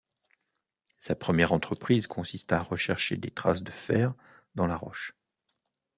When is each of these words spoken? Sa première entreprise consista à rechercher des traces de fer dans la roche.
Sa 0.97 1.13
première 1.15 1.53
entreprise 1.53 2.07
consista 2.07 2.57
à 2.57 2.63
rechercher 2.63 3.17
des 3.17 3.29
traces 3.29 3.61
de 3.61 3.69
fer 3.69 4.15
dans 4.55 4.65
la 4.65 4.75
roche. 4.75 5.13